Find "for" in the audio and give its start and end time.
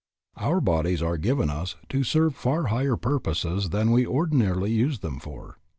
5.19-5.59